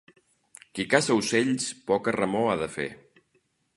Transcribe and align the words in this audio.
Qui 0.77 0.85
caça 0.93 1.17
ocells 1.19 1.67
poca 1.91 2.15
remor 2.19 2.49
ha 2.51 2.57
de 2.63 2.71
fer. 2.79 2.89